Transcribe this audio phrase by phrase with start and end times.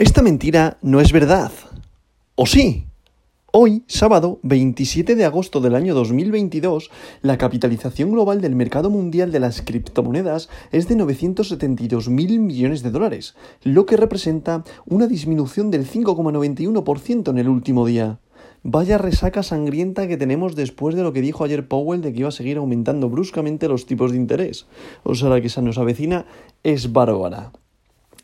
[0.00, 1.52] Esta mentira no es verdad.
[2.34, 2.86] ¿O sí?
[3.52, 6.90] Hoy, sábado 27 de agosto del año 2022,
[7.20, 12.90] la capitalización global del mercado mundial de las criptomonedas es de 972 mil millones de
[12.90, 18.20] dólares, lo que representa una disminución del 5,91% en el último día.
[18.62, 22.30] Vaya resaca sangrienta que tenemos después de lo que dijo ayer Powell de que iba
[22.30, 24.64] a seguir aumentando bruscamente los tipos de interés.
[25.02, 26.24] O sea, la que se nos avecina
[26.62, 27.52] es bárbara.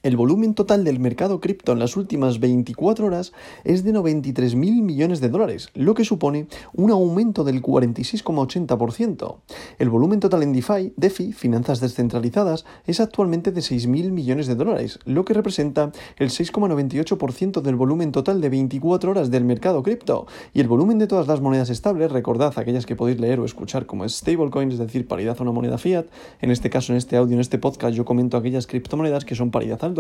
[0.03, 3.33] El volumen total del mercado cripto en las últimas 24 horas
[3.65, 9.37] es de 93.000 millones de dólares, lo que supone un aumento del 46,80%.
[9.79, 14.99] El volumen total en DeFi, DeFi, finanzas descentralizadas, es actualmente de 6.000 millones de dólares,
[15.07, 20.27] lo que representa el 6,98% del volumen total de 24 horas del mercado cripto.
[20.53, 23.87] Y el volumen de todas las monedas estables, recordad aquellas que podéis leer o escuchar
[23.87, 26.07] como stablecoins, es decir, paridad a una moneda fiat.
[26.41, 29.51] En este caso, en este audio, en este podcast, yo comento aquellas criptomonedas que son
[29.51, 29.96] paridad al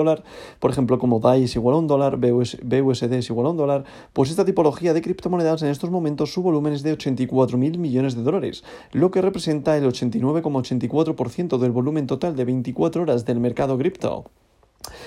[0.61, 3.85] por ejemplo, como DAI es igual a un dólar, BUSD es igual a un dólar,
[4.13, 8.23] pues esta tipología de criptomonedas en estos momentos su volumen es de 84.000 millones de
[8.23, 14.30] dólares, lo que representa el 89,84% del volumen total de 24 horas del mercado cripto.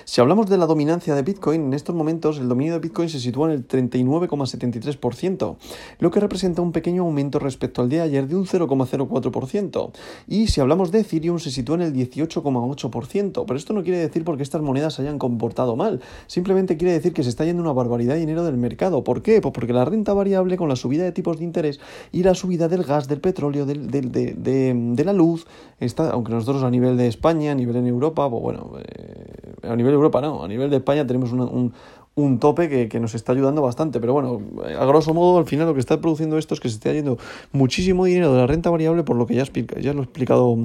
[0.06, 3.20] Si hablamos de la dominancia de Bitcoin, en estos momentos el dominio de Bitcoin se
[3.20, 5.56] sitúa en el 39,73%,
[6.00, 9.92] lo que representa un pequeño aumento respecto al día de ayer de un 0,04%.
[10.28, 13.44] Y si hablamos de Ethereum, se sitúa en el 18,8%.
[13.46, 17.14] Pero esto no quiere decir porque estas monedas se hayan comportado mal, simplemente quiere decir
[17.14, 19.04] que se está yendo una barbaridad de dinero del mercado.
[19.04, 19.42] ¿Por qué?
[19.42, 21.80] Pues porque la renta variable con la subida de tipos de interés
[22.12, 25.48] y la subida del gas, del petróleo, del, de, la luz,
[25.80, 29.76] está, aunque nosotros a nivel de España, a nivel en Europa, pues bueno, eh, a
[29.76, 31.74] nivel de Europa no, a nivel de España tenemos un,
[32.16, 34.42] un, tope que, que, nos está ayudando bastante, pero bueno,
[34.78, 37.18] a grosso modo al final lo que está produciendo esto es que se está yendo
[37.52, 39.44] muchísimo dinero de la renta variable por lo que ya,
[39.80, 40.58] ya lo he explicado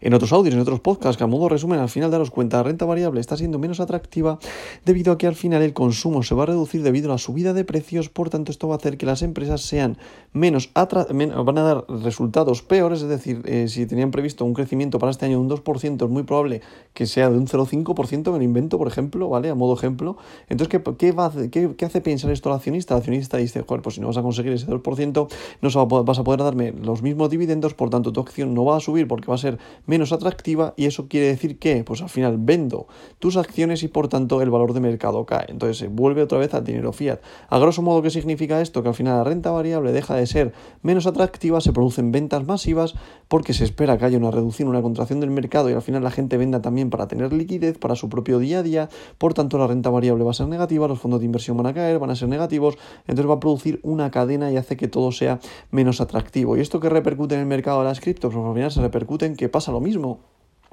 [0.00, 2.62] en otros audios, en otros podcasts, que a modo resumen, al final daros cuenta, la
[2.64, 4.38] renta variable está siendo menos atractiva
[4.84, 7.52] debido a que al final el consumo se va a reducir debido a la subida
[7.52, 9.98] de precios, por tanto esto va a hacer que las empresas sean
[10.32, 15.10] menos van a dar resultados peores, es decir, eh, si tenían previsto un crecimiento para
[15.10, 16.60] este año de un 2%, es muy probable
[16.94, 19.50] que sea de un 0,5% en el invento, por ejemplo, ¿vale?
[19.50, 20.16] A modo ejemplo.
[20.48, 22.94] Entonces, ¿qué, qué, va qué, qué hace pensar esto al accionista?
[22.94, 25.28] El accionista dice, joder, pues si no vas a conseguir ese 2%,
[25.60, 28.80] no vas a poder darme los mismos dividendos, por tanto tu acción no va a
[28.80, 32.36] subir porque va a ser menos atractiva y eso quiere decir que, pues al final
[32.38, 32.86] vendo
[33.18, 35.46] tus acciones y por tanto el valor de mercado cae.
[35.48, 37.20] Entonces se vuelve otra vez al dinero fiat.
[37.48, 38.82] A grosso modo, ¿qué significa esto?
[38.82, 42.94] Que al final la renta variable deja de ser menos atractiva, se producen ventas masivas
[43.28, 46.10] porque se espera que haya una reducción, una contracción del mercado y al final la
[46.10, 48.88] gente venda también para tener liquidez para su propio día a día.
[49.18, 51.74] Por tanto, la renta variable va a ser negativa, los fondos de inversión van a
[51.74, 52.76] caer, van a ser negativos,
[53.06, 55.40] entonces va a producir una cadena y hace que todo sea
[55.70, 56.56] menos atractivo.
[56.56, 58.32] ¿Y esto que repercute en el mercado de las criptos?
[58.32, 60.20] Pues al final se repercute en que pasa lo mismo.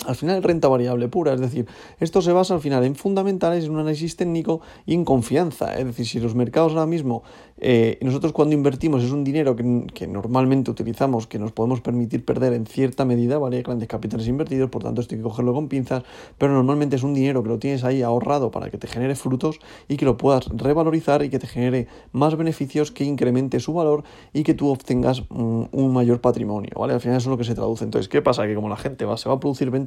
[0.05, 1.65] Al final renta variable pura, es decir,
[1.99, 5.77] esto se basa al final en fundamentales, en un análisis técnico y en confianza.
[5.77, 7.23] Es decir, si los mercados ahora mismo,
[7.57, 12.53] eh, nosotros cuando invertimos es un dinero que, normalmente utilizamos, que nos podemos permitir perder
[12.53, 13.61] en cierta medida, ¿vale?
[13.61, 16.03] Grandes capitales invertidos, por tanto esto hay que cogerlo con pinzas,
[16.37, 19.59] pero normalmente es un dinero que lo tienes ahí ahorrado para que te genere frutos
[19.87, 24.03] y que lo puedas revalorizar y que te genere más beneficios, que incremente su valor
[24.33, 26.93] y que tú obtengas un, un mayor patrimonio, ¿vale?
[26.93, 27.85] Al final eso es lo que se traduce.
[27.85, 28.45] Entonces, ¿qué pasa?
[28.47, 29.82] Que como la gente va, se va a producir ventas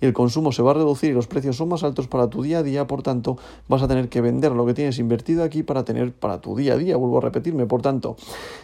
[0.00, 2.42] y el consumo se va a reducir y los precios son más altos para tu
[2.42, 3.36] día a día, por tanto,
[3.68, 6.74] vas a tener que vender lo que tienes invertido aquí para tener para tu día
[6.74, 8.16] a día, vuelvo a repetirme, por tanto,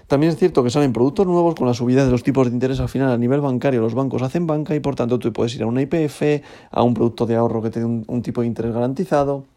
[0.07, 2.81] también es cierto que salen productos nuevos con la subida de los tipos de interés
[2.81, 5.63] al final a nivel bancario, los bancos hacen banca y por tanto tú puedes ir
[5.63, 8.73] a una IPF, a un producto de ahorro que te dé un tipo de interés
[8.73, 9.56] garantizado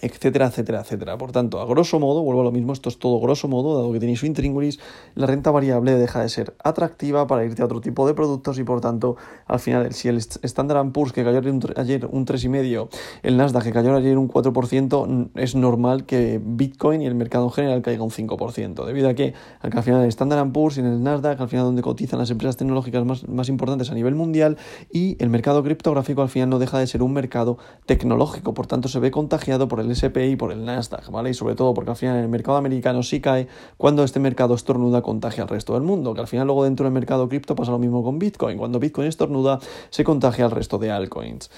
[0.00, 1.18] etcétera, etcétera, etcétera.
[1.18, 3.92] Por tanto, a grosso modo, vuelvo a lo mismo, esto es todo grosso modo, dado
[3.92, 4.78] que tenéis su intríngulis,
[5.14, 8.64] la renta variable deja de ser atractiva para irte a otro tipo de productos y
[8.64, 9.16] por tanto,
[9.46, 12.88] al final, si el Standard Poor's que cayó ayer un 3,5,
[13.22, 17.52] el Nasdaq que cayó ayer un 4%, es normal que Bitcoin y el mercado en
[17.52, 21.02] general caiga un 5%, debido a que, al final el Standard Poor's y en el
[21.02, 24.56] Nasdaq, al final donde cotizan las empresas tecnológicas más, más importantes a nivel mundial
[24.92, 28.88] y el mercado criptográfico al final no deja de ser un mercado tecnológico, por tanto
[28.88, 31.30] se ve contagiado por el el SPI por el Nasdaq, ¿vale?
[31.30, 34.54] Y sobre todo porque al final en el mercado americano sí cae cuando este mercado
[34.54, 37.70] estornuda contagia al resto del mundo, que al final luego dentro del mercado cripto pasa
[37.70, 39.58] lo mismo con Bitcoin, cuando Bitcoin estornuda
[39.90, 41.50] se contagia al resto de altcoins.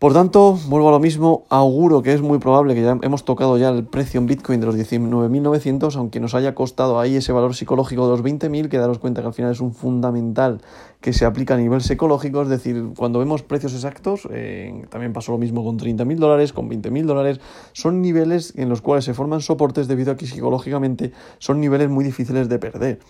[0.00, 3.58] Por tanto, vuelvo a lo mismo, auguro que es muy probable que ya hemos tocado
[3.58, 7.54] ya el precio en Bitcoin de los 19.900, aunque nos haya costado ahí ese valor
[7.54, 10.62] psicológico de los 20.000, que daros cuenta que al final es un fundamental
[11.02, 15.32] que se aplica a nivel psicológico, es decir, cuando vemos precios exactos, eh, también pasó
[15.32, 17.40] lo mismo con 30.000 dólares, con 20.000 dólares,
[17.72, 22.06] son niveles en los cuales se forman soportes debido a que psicológicamente son niveles muy
[22.06, 23.00] difíciles de perder.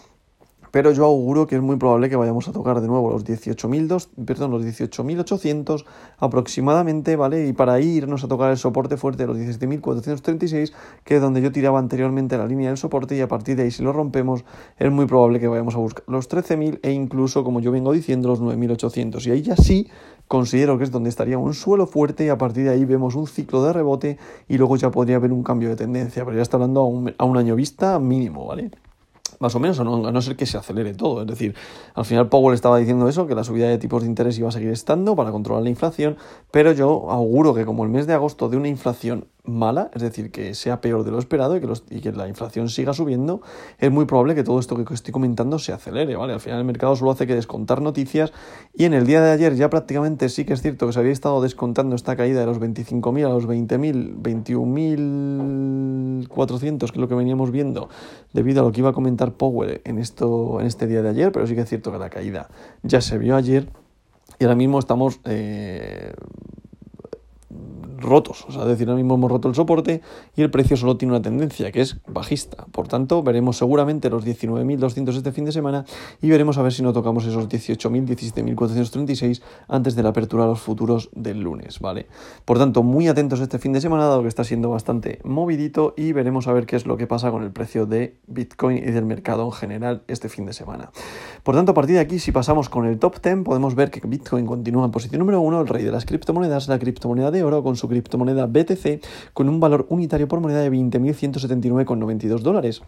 [0.71, 4.25] Pero yo auguro que es muy probable que vayamos a tocar de nuevo los 18.000,
[4.25, 5.85] perdón, los 18.800
[6.19, 7.47] aproximadamente, ¿vale?
[7.47, 10.73] Y para irnos a tocar el soporte fuerte de los 17.436,
[11.05, 13.71] que es donde yo tiraba anteriormente la línea del soporte y a partir de ahí
[13.71, 14.45] si lo rompemos
[14.79, 18.29] es muy probable que vayamos a buscar los 13.000 e incluso, como yo vengo diciendo,
[18.29, 19.27] los 9.800.
[19.27, 19.89] Y ahí ya sí
[20.29, 23.27] considero que es donde estaría un suelo fuerte y a partir de ahí vemos un
[23.27, 24.19] ciclo de rebote
[24.49, 27.25] y luego ya podría haber un cambio de tendencia, pero ya está hablando un, a
[27.25, 28.71] un año vista mínimo, ¿vale?
[29.41, 31.23] Más o menos, a no, ser que se acelere todo.
[31.23, 31.55] Es decir,
[31.95, 34.53] al final Powell estaba diciendo eso, que la subida de tipos de interés iba a
[34.53, 36.17] seguir estando para controlar la inflación,
[36.51, 40.31] pero yo auguro que como el mes de agosto de una inflación mala, es decir,
[40.31, 43.41] que sea peor de lo esperado y que, los, y que la inflación siga subiendo,
[43.79, 46.35] es muy probable que todo esto que estoy comentando se acelere, ¿vale?
[46.35, 48.33] Al final el mercado solo hace que descontar noticias
[48.75, 51.13] y en el día de ayer ya prácticamente sí que es cierto que se había
[51.13, 54.17] estado descontando esta caída de los 25.000 a los 20.000,
[56.29, 57.89] 21.400, que es lo que veníamos viendo,
[58.33, 61.33] debido a lo que iba a comentar Powell en, esto, en este día de ayer,
[61.33, 62.49] pero sí que es cierto que la caída
[62.83, 63.69] ya se vio ayer.
[64.39, 66.15] Y ahora mismo estamos eh,
[68.01, 68.45] rotos.
[68.49, 70.01] O sea, decir, ahora mismo hemos roto el soporte
[70.37, 72.67] y el precio solo tiene una tendencia, que es bajista.
[72.73, 75.85] Por tanto, veremos seguramente los 19.200 este fin de semana
[76.21, 80.51] y veremos a ver si no tocamos esos 18.000, 17.436 antes de la apertura de
[80.51, 82.07] los futuros del lunes, ¿vale?
[82.45, 86.13] Por tanto, muy atentos este fin de semana, dado que está siendo bastante movidito y
[86.13, 89.05] veremos a ver qué es lo que pasa con el precio de Bitcoin y del
[89.05, 90.91] mercado en general este fin de semana.
[91.43, 94.01] Por tanto, a partir de aquí, si pasamos con el top 10, podemos ver que
[94.07, 97.63] Bitcoin continúa en posición número uno, el rey de las criptomonedas, la criptomoneda de oro
[97.63, 99.03] con su criptomoneda BTC
[99.33, 102.83] con un valor unitario por moneda de 20.179,92 dólares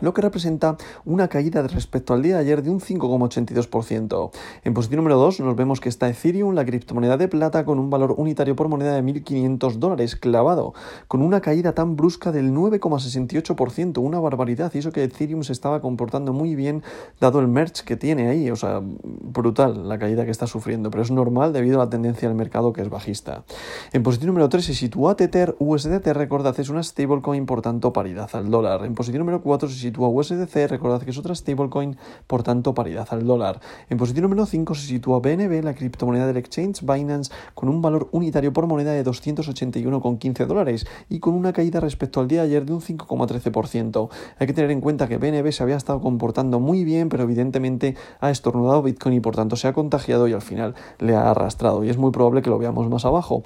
[0.00, 4.30] lo que representa una caída respecto al día de ayer de un 5,82%.
[4.64, 7.90] En posición número 2 nos vemos que está Ethereum, la criptomoneda de plata, con un
[7.90, 10.74] valor unitario por moneda de 1.500 dólares clavado,
[11.08, 15.80] con una caída tan brusca del 9,68%, una barbaridad, y eso que Ethereum se estaba
[15.80, 16.82] comportando muy bien
[17.20, 21.02] dado el merch que tiene ahí, o sea, brutal la caída que está sufriendo, pero
[21.02, 23.44] es normal debido a la tendencia del mercado que es bajista.
[23.92, 28.30] En posición número 3 se sitúa Tether USDT, recordad, es una stablecoin por tanto paridad
[28.32, 28.84] al dólar.
[28.84, 31.96] En posición número 4 se sitúa USDC, recordad que es otra stablecoin,
[32.26, 33.60] por tanto paridad al dólar.
[33.90, 38.08] En posición número 5 se sitúa BNB, la criptomoneda del exchange Binance, con un valor
[38.12, 42.64] unitario por moneda de 281,15 dólares y con una caída respecto al día de ayer
[42.64, 44.08] de un 5,13%.
[44.38, 47.96] Hay que tener en cuenta que BNB se había estado comportando muy bien, pero evidentemente
[48.20, 51.84] ha estornudado Bitcoin y por tanto se ha contagiado y al final le ha arrastrado
[51.84, 53.42] y es muy probable que lo veamos más abajo.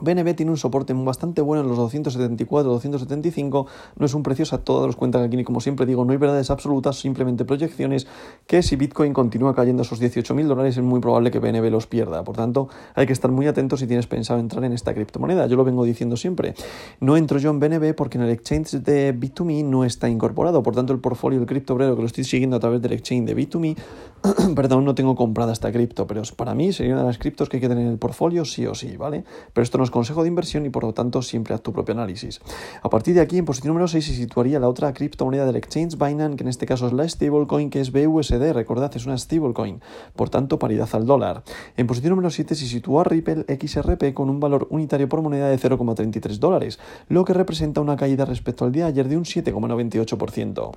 [0.00, 3.66] BNB tiene un soporte bastante bueno en los 274, 275,
[3.96, 6.18] no es un precio a todos los cuentan aquí, y como siempre digo, no hay
[6.18, 8.06] verdades absolutas, simplemente proyecciones,
[8.46, 11.86] que si Bitcoin continúa cayendo a esos 18.000 dólares es muy probable que BNB los
[11.86, 15.46] pierda, por tanto hay que estar muy atentos si tienes pensado entrar en esta criptomoneda,
[15.46, 16.54] yo lo vengo diciendo siempre,
[17.00, 20.74] no entro yo en BNB porque en el exchange de Bit2Me no está incorporado, por
[20.74, 23.76] tanto el portfolio del criptobrero que lo estoy siguiendo a través del exchange de Bit2Me,
[24.54, 27.56] perdón, no tengo comprada esta cripto, pero para mí sería una de las criptos que
[27.56, 29.24] hay que tener en el portfolio sí o sí, ¿vale?
[29.52, 32.40] Pero esto no consejo de inversión y por lo tanto siempre haz tu propio análisis.
[32.82, 35.96] A partir de aquí, en posición número 6 se situaría la otra criptomoneda del exchange
[35.96, 39.80] Binance, que en este caso es la stablecoin, que es BUSD, recordad, es una stablecoin,
[40.14, 41.42] por tanto paridad al dólar.
[41.76, 45.58] En posición número 7 se sitúa Ripple XRP con un valor unitario por moneda de
[45.58, 46.78] 0,33 dólares,
[47.08, 50.72] lo que representa una caída respecto al día de ayer de un 7,98%.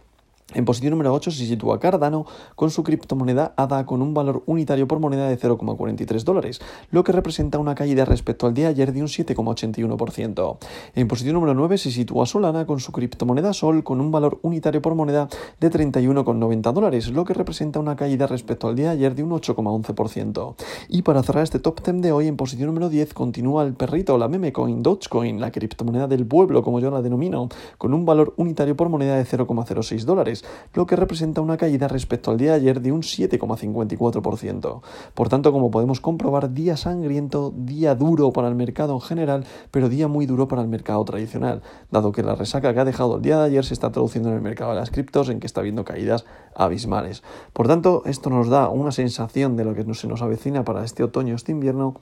[0.56, 2.26] En posición número 8 se sitúa Cardano
[2.56, 6.60] con su criptomoneda ADA con un valor unitario por moneda de 0,43 dólares,
[6.90, 10.58] lo que representa una caída respecto al día de ayer de un 7,81%.
[10.96, 14.82] En posición número 9 se sitúa Solana con su criptomoneda Sol con un valor unitario
[14.82, 15.30] por moneda
[15.60, 19.30] de 31,90 dólares, lo que representa una caída respecto al día de ayer de un
[19.30, 20.56] 8,11%.
[20.88, 24.18] Y para cerrar este top 10 de hoy, en posición número 10 continúa el perrito,
[24.18, 28.34] la meme coin Dogecoin, la criptomoneda del pueblo como yo la denomino, con un valor
[28.38, 30.39] unitario por moneda de 0,06 dólares
[30.74, 34.82] lo que representa una caída respecto al día de ayer de un 7,54%.
[35.14, 39.90] Por tanto, como podemos comprobar, día sangriento, día duro para el mercado en general, pero
[39.90, 43.22] día muy duro para el mercado tradicional, dado que la resaca que ha dejado el
[43.22, 45.62] día de ayer se está traduciendo en el mercado de las criptos, en que está
[45.62, 47.24] habiendo caídas abismales.
[47.54, 51.04] Por tanto, esto nos da una sensación de lo que se nos avecina para este
[51.04, 51.96] otoño, este invierno,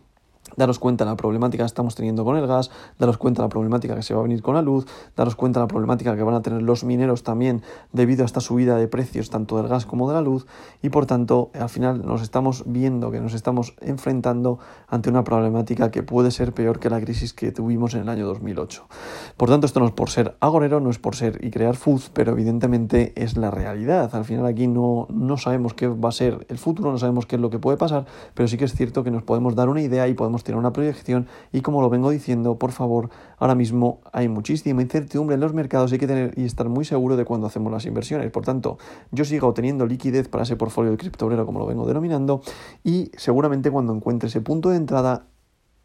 [0.56, 3.50] Daros cuenta de la problemática que estamos teniendo con el gas, daros cuenta de la
[3.50, 4.86] problemática que se va a venir con la luz,
[5.16, 7.62] daros cuenta de la problemática que van a tener los mineros también
[7.92, 10.46] debido a esta subida de precios tanto del gas como de la luz
[10.82, 15.92] y por tanto al final nos estamos viendo que nos estamos enfrentando ante una problemática
[15.92, 18.88] que puede ser peor que la crisis que tuvimos en el año 2008.
[19.36, 22.10] Por tanto esto no es por ser agorero, no es por ser y crear fuz,
[22.14, 24.14] pero evidentemente es la realidad.
[24.16, 27.36] Al final aquí no, no sabemos qué va a ser el futuro, no sabemos qué
[27.36, 29.82] es lo que puede pasar, pero sí que es cierto que nos podemos dar una
[29.82, 33.56] idea y podemos podemos tener una proyección y como lo vengo diciendo, por favor, ahora
[33.56, 37.18] mismo hay muchísima incertidumbre en los mercados y hay que tener y estar muy seguro
[37.18, 38.32] de cuando hacemos las inversiones.
[38.32, 38.78] Por tanto,
[39.12, 42.42] yo sigo teniendo liquidez para ese portfolio de criptobrero como lo vengo denominando
[42.84, 45.26] y seguramente cuando encuentre ese punto de entrada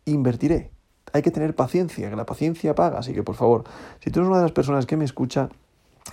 [0.05, 0.71] invertiré.
[1.13, 3.65] Hay que tener paciencia, que la paciencia paga, así que por favor,
[4.01, 5.49] si tú eres una de las personas que me escucha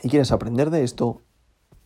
[0.04, 1.22] y quieres aprender de esto,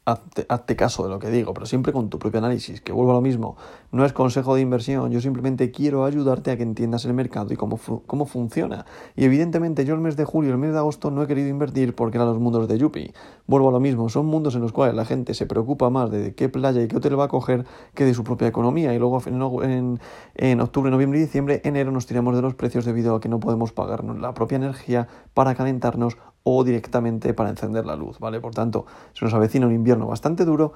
[0.05, 3.15] hazte, caso de lo que digo, pero siempre con tu propio análisis, que vuelvo a
[3.15, 3.55] lo mismo,
[3.91, 7.55] no es consejo de inversión, yo simplemente quiero ayudarte a que entiendas el mercado y
[7.55, 8.86] cómo, cómo funciona.
[9.15, 11.95] Y evidentemente yo el mes de julio, el mes de agosto no he querido invertir
[11.95, 13.13] porque eran los mundos de Yupi.
[13.46, 16.34] Vuelvo a lo mismo, son mundos en los cuales la gente se preocupa más de
[16.34, 18.94] qué playa y qué hotel va a coger que de su propia economía.
[18.94, 19.22] Y luego
[19.64, 20.00] en,
[20.36, 23.42] en octubre, noviembre y diciembre, enero nos tiramos de los precios debido a que no
[23.42, 28.40] podemos pagarnos la propia energía para calentarnos o directamente para encender la luz, ¿vale?
[28.40, 30.74] Por tanto, se nos avecina un invierno bastante duro,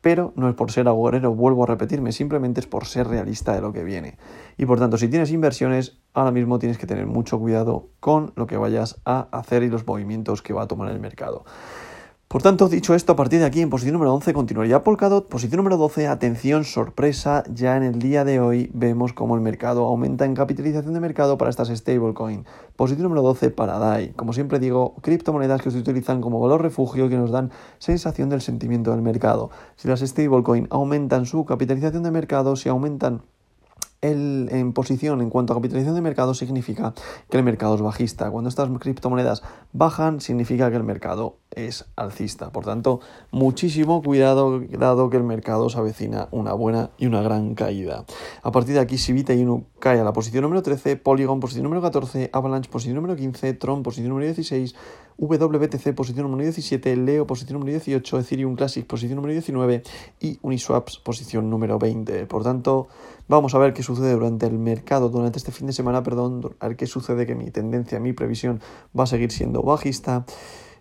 [0.00, 3.60] pero no es por ser agorero, vuelvo a repetirme, simplemente es por ser realista de
[3.60, 4.16] lo que viene.
[4.56, 8.46] Y por tanto, si tienes inversiones, ahora mismo tienes que tener mucho cuidado con lo
[8.46, 11.44] que vayas a hacer y los movimientos que va a tomar el mercado.
[12.28, 15.26] Por tanto, dicho esto, a partir de aquí en posición número 11 continuaría Polkadot.
[15.30, 19.86] Posición número 12, atención, sorpresa, ya en el día de hoy vemos cómo el mercado
[19.86, 22.44] aumenta en capitalización de mercado para estas stablecoin.
[22.76, 24.10] Posición número 12 para DAI.
[24.10, 28.42] Como siempre digo, criptomonedas que se utilizan como valor refugio que nos dan sensación del
[28.42, 29.50] sentimiento del mercado.
[29.76, 33.22] Si las stablecoin aumentan su capitalización de mercado, si aumentan
[34.00, 36.94] el, en posición en cuanto a capitalización de mercado significa
[37.30, 38.30] que el mercado es bajista.
[38.30, 39.42] Cuando estas criptomonedas
[39.72, 41.36] bajan, significa que el mercado
[41.66, 42.50] es alcista.
[42.52, 43.00] Por tanto,
[43.30, 48.04] muchísimo cuidado dado que el mercado se avecina una buena y una gran caída.
[48.42, 51.64] A partir de aquí, si Vita Inu cae a la posición número 13, Polygon posición
[51.64, 54.74] número 14, Avalanche posición número 15, Tron posición número 16,
[55.18, 59.82] WBTC posición número 17, Leo posición número 18, Ethereum Classic posición número 19
[60.20, 62.26] y Uniswaps posición número 20.
[62.26, 62.86] Por tanto,
[63.26, 66.68] vamos a ver qué sucede durante el mercado, durante este fin de semana, perdón, a
[66.68, 68.60] ver qué sucede que mi tendencia, mi previsión
[68.96, 70.24] va a seguir siendo bajista.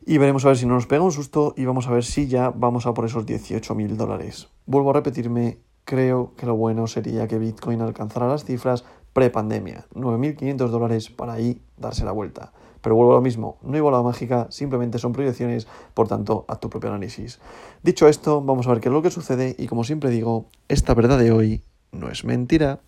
[0.09, 2.29] Y veremos a ver si no nos pega un susto y vamos a ver si
[2.29, 4.47] ya vamos a por esos 18 mil dólares.
[4.65, 10.67] Vuelvo a repetirme, creo que lo bueno sería que Bitcoin alcanzara las cifras pre-pandemia, 9.500
[10.69, 12.53] dólares para ahí darse la vuelta.
[12.79, 16.61] Pero vuelvo a lo mismo, no hay bola mágica, simplemente son proyecciones, por tanto, haz
[16.61, 17.41] tu propio análisis.
[17.83, 20.93] Dicho esto, vamos a ver qué es lo que sucede y como siempre digo, esta
[20.93, 22.79] verdad de hoy no es mentira.